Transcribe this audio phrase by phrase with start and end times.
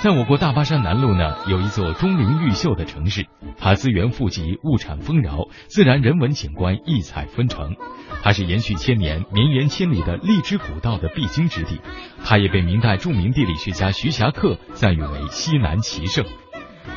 [0.00, 3.26] 在我国大巴山南麓呢，有一座钟灵毓秀的城市，
[3.58, 7.74] 它资源富集，物产丰饶，自然人文景观异彩纷呈。
[8.22, 11.80] 它是延续千年、绵延千里的荔枝古道的必经之地，
[12.24, 16.24] 它也被明代著名地理学家徐霞客赞誉为西南奇胜。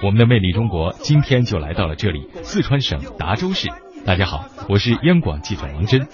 [0.04, 3.68] 我们的魅力中国今天就来到了这里，四川省达州市。
[4.05, 6.07] 大家好，我是央广记者王真。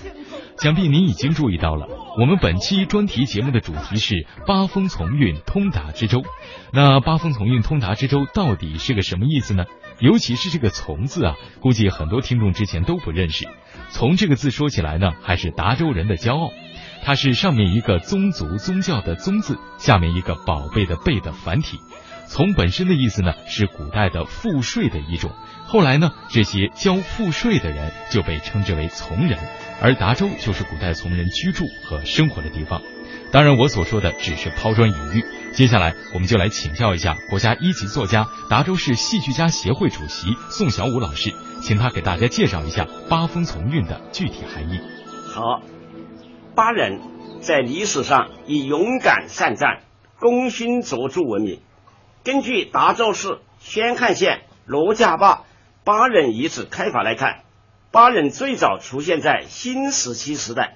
[0.60, 1.88] 想必您已经注意到了，
[2.20, 6.24] 我们本期专题节目的主题是“八风从运，通达之州”。
[6.74, 9.66] 那“八风从运，通达之州”到底是个什么意思呢？
[10.00, 13.48] 尤其是这个“从”字啊，估计很多听众之前都不认识。
[13.92, 16.50] “从”这个字说起来呢，还是达州人的骄傲。
[17.04, 21.78] 它是上面一个宗族、宗教的“宗”字，下面一个宝贝的“贝”的繁体。
[22.28, 25.32] 从本身的意思呢，是古代的赋税的一种。
[25.66, 29.38] 后来呢，这些交赋税的人就被称之为从人。
[29.82, 32.82] 而达州就是古代从人居住和生活的地方。
[33.32, 35.24] 当然，我所说的只是抛砖引玉。
[35.54, 44.80] 接下来，我们就来请教一下国家一级作家、达州市戏剧家协会主席宋小武老师，请他给大家介绍一下“八风从运”的具体含义。
[45.34, 45.62] 好，
[46.56, 47.00] 巴人
[47.42, 49.82] 在历史上以勇敢善战、
[50.20, 51.60] 功勋卓著闻名。
[52.28, 55.46] 根据达州市宣汉县罗家坝
[55.86, 57.44] 巴人遗址开发来看。
[57.90, 60.76] 巴人最早出现在新石器时代，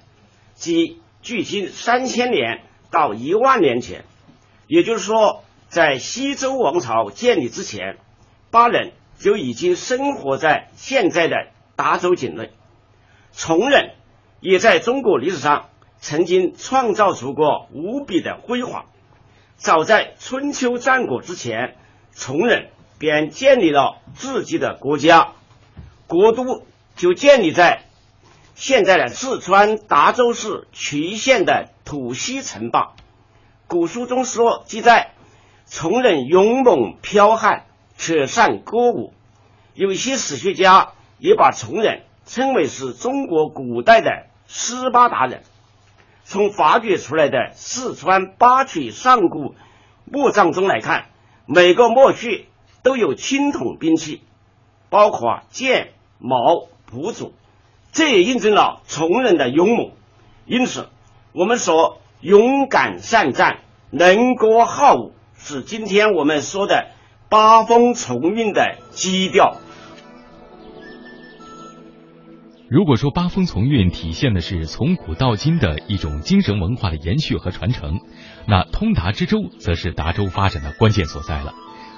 [0.54, 4.06] 即距今三千年到一万年前。
[4.66, 7.98] 也就是说，在西周王朝建立之前，
[8.50, 12.50] 巴人就已经生活在现在的达州境内。
[13.34, 13.90] 崇人
[14.40, 18.86] 也在中国历史上曾经创造出过无比的辉煌。
[19.62, 21.76] 早在春秋战国之前，
[22.14, 25.32] 崇人便建立了自己的国家，
[26.06, 26.66] 国都。
[26.94, 27.84] 就建立在
[28.54, 32.92] 现在的四川达州市渠县的土溪城坝。
[33.66, 35.14] 古书中说记载，
[35.66, 37.64] 崇人勇猛剽悍，
[37.96, 39.14] 且善歌舞。
[39.72, 45.42] 有些史学家也把崇人称为是中国古代的斯巴达人。
[46.24, 49.54] 从发掘出来的四川八曲上古
[50.04, 51.06] 墓葬中来看，
[51.46, 52.46] 每个墓穴
[52.82, 54.22] 都有青铜兵器，
[54.90, 56.68] 包括剑、矛。
[56.84, 57.32] 不足，
[57.90, 59.92] 这也印证了崇人的勇猛。
[60.44, 60.90] 因此，
[61.32, 66.88] 我们说勇敢善战、能歌好舞，是今天我们说的
[67.30, 69.56] 八风从运的基调。
[72.72, 78.00] 如果说八风从运体现的是从古到今的一种精神文化的延续和传承，
[78.48, 81.52] 那通达之州则是达州发展的关键所在了。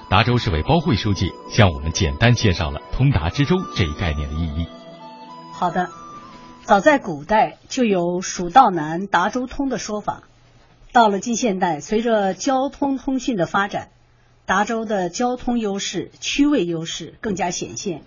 [0.09, 4.67] 达州市委包会书记向我们简单介绍了通达之州这一概念的意义。
[5.53, 5.91] 好的，
[6.63, 10.23] 早在古代就有“蜀道难，达州通”的说法。
[10.91, 13.91] 到了近现代，随着交通通讯的发展，
[14.45, 18.01] 达州的交通优势、区位优势更加显现。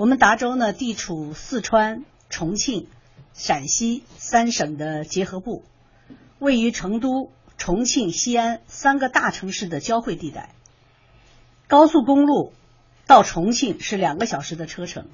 [0.00, 2.88] 我们达州呢，地处四川、重庆、
[3.34, 5.62] 陕西三省的结合部，
[6.38, 10.54] 位于成都、重庆、西安三个大城市的交汇地带。
[11.68, 12.54] 高速公路
[13.06, 15.04] 到重庆是两个小时的车程。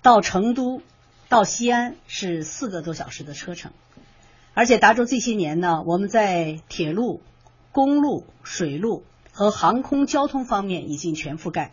[0.00, 0.80] 到成都、
[1.28, 3.72] 到西安是四个多小时的车程，
[4.54, 7.20] 而且达州这些年呢，我们在铁路、
[7.72, 9.02] 公路、水路
[9.32, 11.72] 和航空交通方面已经全覆盖。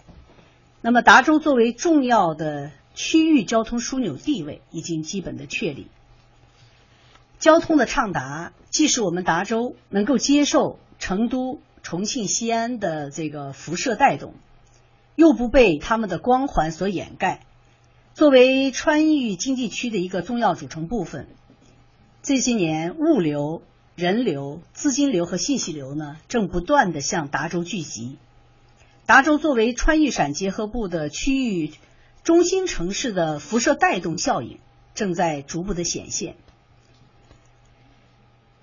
[0.87, 5.87] 那么，达州作为重要的区域交通枢纽地位已经基本的确立。
[7.39, 14.35] 交通的畅达，既是我们达州能够接受成都、重庆、西安的这个辐射带动，
[15.17, 17.41] 又不被他们的光环所掩盖。
[18.13, 21.27] 作为川渝经济区的一个重要组成部分，
[22.23, 23.61] 这些年物流、
[23.97, 28.17] 人流、资金流和信息流呢，正不断的向达州聚集。
[29.07, 31.73] 达州作为川渝陕结合部的区域
[32.23, 34.59] 中心城市的辐射带动效应，
[34.95, 36.35] 正在逐步的显现。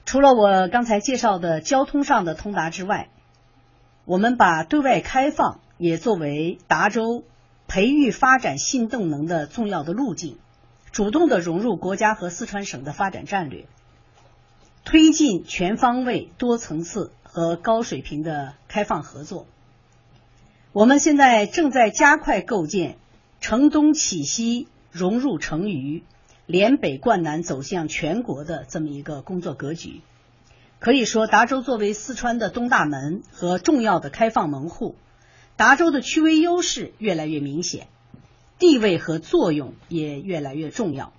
[0.05, 3.09] 除了我刚才介绍的交通上的通达之外，
[4.05, 7.25] 我们把对外开放也作为达州。
[7.67, 10.37] 培育发展新动能的重要的路径，
[10.93, 13.65] 主动的融入国家和四川省的发展战略，
[14.85, 19.47] 推进全方位、多层次和高水平的开放合作。
[20.75, 22.97] 我们现在正在加快构建
[23.41, 26.03] 城东启西、融入成渝、
[26.47, 30.01] 连北贯南走向全国的这么一个工作格局。
[30.81, 34.97] 可以说，达州作为四川的东大门和重要的开放门户。
[35.55, 37.87] 达州的区位优势越来越明显，
[38.59, 41.13] 地位和作用也越来越重要。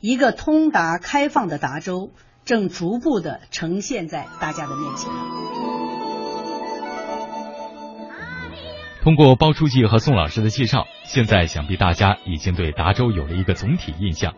[0.00, 2.12] 一个通达开放的达州
[2.46, 5.65] 正逐步的呈现在大家的面前。
[9.06, 14.34] 通过包书记和宋老师的介绍，现在想必大家已经对达州有了一个总体印象。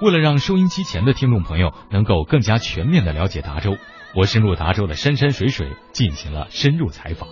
[0.00, 3.76] 为了让收音机前的听众朋友能够更加全面的了解达州，
[4.14, 7.28] 我深入达州的山山水水进行了深入采访。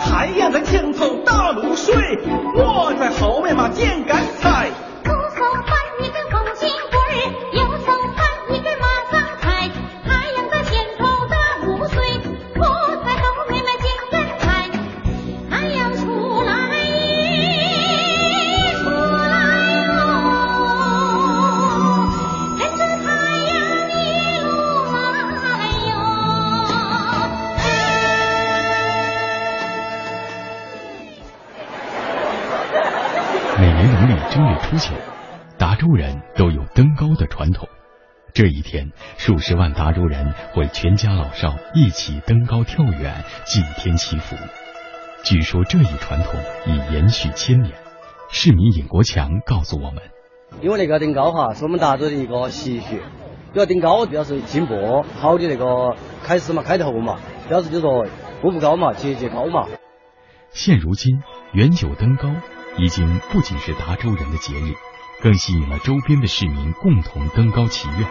[0.00, 1.94] 太阳在前头打露水
[2.54, 4.22] 我在后面嘛剪干
[38.34, 44.36] 这一天，数十万达州人会全家老少一起登高跳远，祭天祈福。
[45.24, 46.34] 据说这一传统
[46.66, 47.74] 已延续千年。
[48.30, 50.02] 市民尹国强告诉我们
[50.60, 52.96] ：“因为那个登高哈，是我们达州的一个习俗。
[53.54, 58.06] 要登高，表示进步，好的那个开始嘛，开头嘛，表示就说
[58.42, 59.66] 步步高嘛，节节高嘛。”
[60.52, 61.22] 现如今，
[61.52, 62.28] 远九登高
[62.78, 64.74] 已经不仅是达州人的节日，
[65.20, 68.08] 更吸引了周边的市民共同登高祈愿。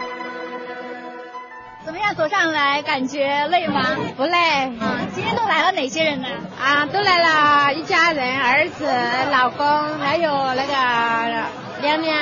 [1.84, 3.80] 怎么样走上来感觉累吗？
[4.14, 4.38] 不累。
[4.78, 6.28] 啊，今天都来了哪些人呢？
[6.60, 8.84] 啊，都来了一家人，儿子、
[9.32, 11.48] 老公，还有那个
[11.80, 12.14] 娘娘。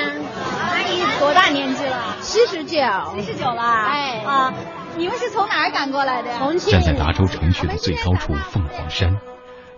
[0.71, 2.15] 阿姨多大年纪了？
[2.21, 2.79] 七十九。
[3.15, 3.61] 七十九了。
[3.61, 4.23] 哎。
[4.25, 4.53] 啊，
[4.95, 6.37] 你们是从哪儿赶过来的？
[6.37, 6.71] 重庆。
[6.71, 9.19] 站在达州城区的最高处凤凰山，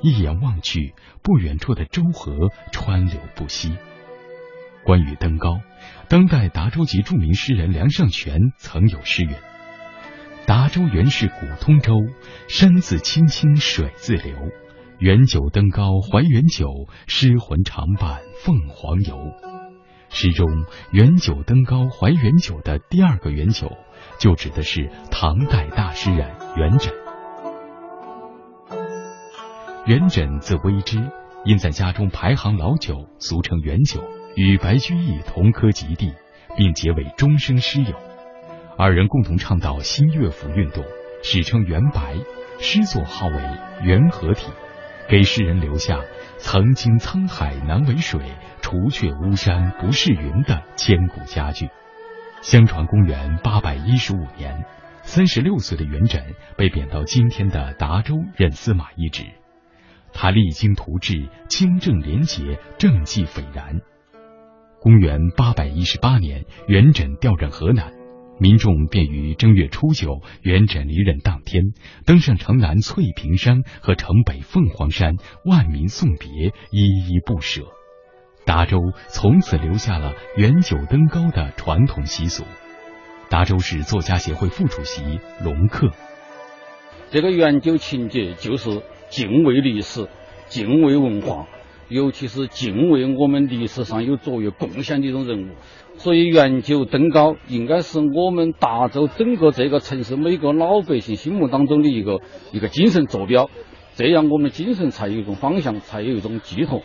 [0.02, 3.78] 一眼望去，不远处的周河川流不息。
[4.84, 5.60] 关于登高，
[6.08, 9.32] 当代达州籍著名诗人梁尚全曾有诗云。
[10.46, 11.94] 达州原是古通州，
[12.48, 14.36] 山自青青水自流。
[14.98, 19.34] 元九登高怀元酒，诗魂常伴凤凰游。
[20.10, 20.48] 诗中
[20.92, 23.78] 元九登高怀元酒的第二个元九，
[24.20, 27.09] 就指的是唐代大诗人元稹。
[29.90, 31.00] 元稹字微之，
[31.46, 34.04] 因在家中排行老九，俗称元九，
[34.36, 36.14] 与白居易同科及第，
[36.56, 38.00] 并结为终生诗友。
[38.78, 40.86] 二人共同倡导新乐府运动，
[41.24, 42.14] 史称元白，
[42.60, 43.42] 诗作号为
[43.82, 44.52] 元和体，
[45.10, 46.00] 给世人留下
[46.38, 48.22] “曾经沧海难为水，
[48.62, 51.68] 除却巫山不是云”的千古佳句。
[52.44, 54.66] 相传公元八百一十五年，
[55.02, 59.24] 三十六岁的元稹被贬到今天的达州任司马一职，
[60.14, 63.82] 他励精图治，清正廉洁，政绩斐然。
[64.82, 67.94] 公元八百一十八年，元稹调任河南。
[68.42, 71.74] 民众便于正月初九，元稹离任当天，
[72.06, 76.30] 登上城南翠屏山和城北凤凰山，万民送别，
[76.72, 76.80] 依
[77.10, 77.64] 依不舍。
[78.46, 78.78] 达州
[79.10, 82.46] 从此留下了元九登高的传统习俗。
[83.30, 85.92] 达州市作家协会副主席龙克，
[87.12, 90.08] 这个元九情节就是敬畏历史，
[90.48, 91.48] 敬畏文化。
[91.90, 95.56] 尤其是敬畏我们历史上有卓越贡献的一种人物，
[95.96, 103.50] 所以元九登高应该是我们达州整个这个城市每个老百姓心目当中的一个一个精神坐标，
[103.96, 106.84] 这样我们精神才有一种方向，才有一种寄托。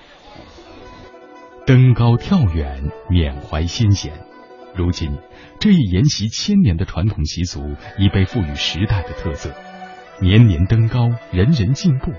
[1.67, 4.13] 登高跳远，缅怀先贤。
[4.75, 5.19] 如今，
[5.61, 7.61] 这一沿袭千年的传统习俗
[7.99, 9.51] 已被赋予时代的特色，
[10.21, 12.13] 年年登高，人人进步。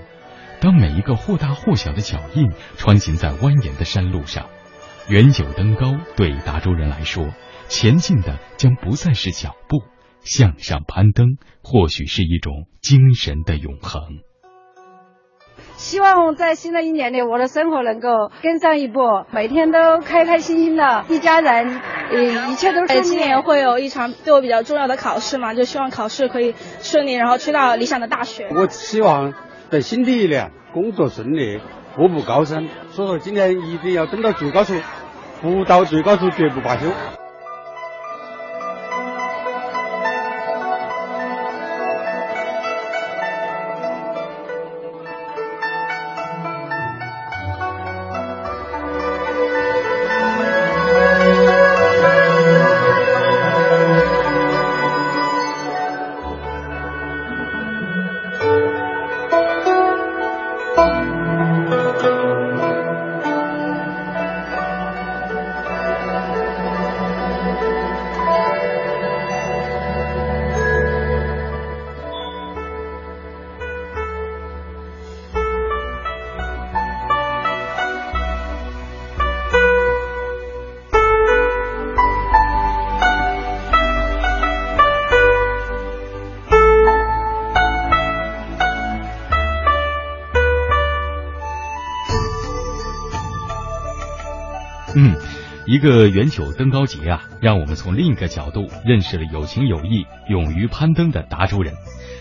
[0.60, 4.48] 当每一个或大或小的脚印穿行在蜿蜒的山路上，
[5.08, 7.28] 远九登高对达州人来说，
[7.68, 9.82] 前进的将不再是脚步，
[10.22, 14.00] 向上攀登或许是一种精神的永恒。
[15.76, 21.80] 希望在新的一年里，我的生活能够跟上一步，每天都开开心心的，一家人，
[22.10, 23.02] 嗯，一切都顺利。
[23.02, 28.48] 今年会有一场对我比较重要的考试嘛，就希望考试可以顺利，然后去到理想的大学。
[28.50, 29.34] 我希望。
[29.68, 31.60] 在新的一年，工作顺利，
[31.96, 32.68] 步步高升。
[32.92, 34.74] 所以说，今年一定要登到最高处，
[35.42, 36.86] 不到最高处绝不罢休。
[95.76, 101.74] 一个元九登高节啊，让我们从另一个角度认识了有情有义、勇于攀登的达州人。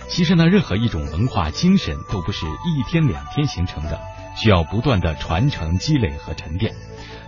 [0.10, 3.98] 其实呢，任何一种文化精神都不是一天两天形成的，
[4.36, 6.74] 需要不断的传承、积累和沉淀。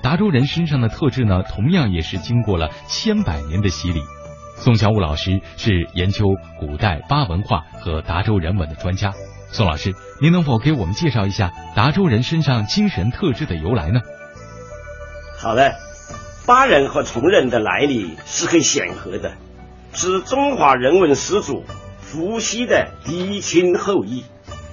[0.01, 4.01] 达州人身上的特质呢，同样也是经过了千百年的洗礼。
[4.57, 6.25] 宋小武老师是研究
[6.59, 9.13] 古代巴文化和达州人文的专家。
[9.53, 14.01] 宋老师，您能否给我们介绍一下达州人身上精神特质的由来呢？
[15.39, 15.71] 好嘞。
[16.47, 19.33] 巴人和崇人的来历是很显赫的，
[19.91, 21.65] 是中华人文始祖
[21.99, 24.23] 伏羲的嫡亲后裔。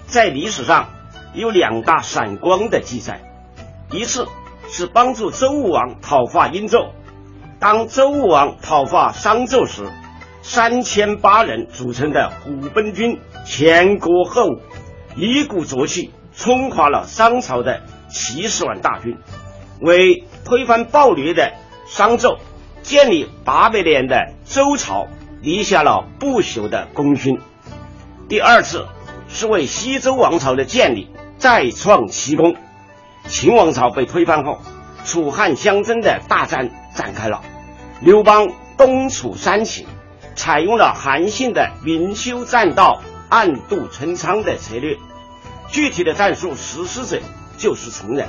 [0.07, 0.91] 在历史上
[1.35, 3.23] 有两大闪光的记载，
[3.91, 4.29] 一次
[4.69, 6.91] 是帮助周武王讨伐殷纣，
[7.59, 9.83] 当周武王讨伐商纣时，
[10.43, 14.61] 三千巴人组成的虎贲军前歌后舞，
[15.17, 19.19] 一鼓作气冲垮了商朝的七十万大军，
[19.81, 21.53] 为推翻暴虐的。
[21.87, 22.39] 商纣
[22.83, 25.07] 建立八百年的周朝
[25.41, 27.39] 立下了不朽的功勋。
[28.29, 28.87] 第二次
[29.29, 32.57] 是为西周王朝的建立再创奇功。
[33.27, 34.59] 秦王朝被推翻后，
[35.05, 37.43] 楚汉相争的大战展开了。
[38.01, 39.87] 刘邦东楚三秦，
[40.35, 44.99] 采用了韩信的明修栈道、暗度陈仓的策略。
[45.69, 47.21] 具体的战术实施者
[47.57, 48.29] 就是崇人，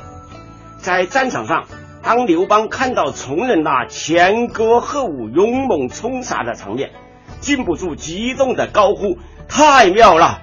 [0.79, 1.65] 在战场上。
[2.05, 6.91] 当刘邦看到从人那前歌后舞、勇猛冲杀的场面，
[7.39, 9.17] 禁不住激动的高呼
[9.49, 10.39] ：“太妙了！”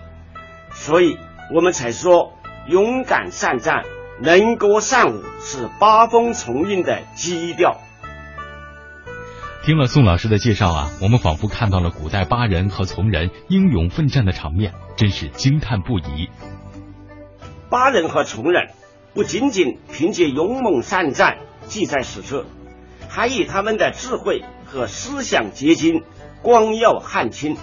[0.74, 1.16] 所以
[1.54, 2.32] 我们才说，
[2.66, 3.84] 勇敢善战、
[4.20, 7.76] 能歌善舞是八风崇韵的基调。
[9.64, 16.28] 听了宋老师的介绍啊，我们仿佛看到了古代巴人和从人英勇奋战的场面，真是惊叹不已。
[17.70, 18.70] 巴人和从人
[19.14, 21.38] 不仅仅凭借勇猛善战。
[21.66, 22.44] 记载史册，
[23.08, 26.02] 还以他们的智慧和思想结晶
[26.42, 27.56] 光耀汉清。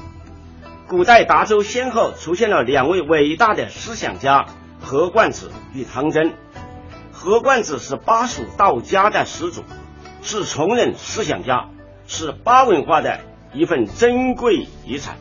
[0.87, 4.47] 古代达州先后出现了两位伟大的思想家
[4.81, 6.33] 何冠子与唐真。
[7.11, 9.63] 何冠子是巴蜀道家的始祖，
[10.21, 11.69] 是崇仁思想家，
[12.07, 13.19] 是巴文化的
[13.53, 15.17] 一份珍贵遗产。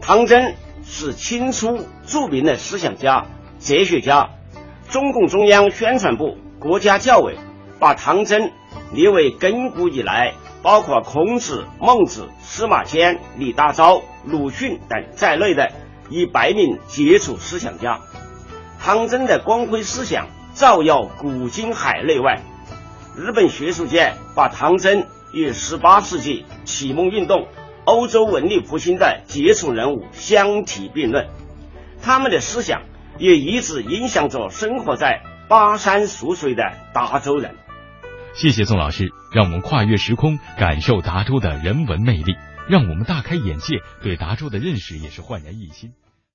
[0.00, 0.54] 唐真
[0.84, 3.26] 是清初著名的思想家、
[3.58, 4.30] 哲学家，
[4.88, 7.36] 中共中央宣传部、国家教委。
[7.78, 8.50] 把唐僧
[8.92, 15.70] 列为亘古以来包括孔子、孟子、司马迁、李大钊、鲁迅等在内的
[16.10, 18.00] 一百名杰出思想家。
[18.80, 22.40] 唐僧的光辉思想照耀古今海内外。
[23.16, 27.46] 日本学术界把唐僧与18世纪启蒙运动、
[27.84, 31.28] 欧洲文艺复兴的杰出人物相提并论。
[32.02, 32.82] 他们的思想
[33.18, 37.54] 也一直影响着生活在巴山蜀水的达州人。
[38.36, 42.36] 谢谢宋老师，让我们跨越时空，感受达州的人文魅力，
[42.68, 45.94] 让我们大开眼界，对达州的认识也是焕然一新。